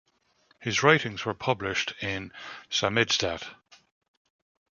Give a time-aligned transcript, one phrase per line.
[0.59, 2.33] His writings were published in
[2.71, 3.47] samizdat.